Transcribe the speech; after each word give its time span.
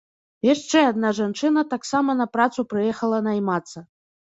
Яшчэ 0.53 0.79
адна 0.91 1.11
жанчына 1.19 1.65
таксама 1.75 2.17
на 2.23 2.29
працу 2.39 2.67
прыехала 2.73 3.23
наймацца. 3.31 3.89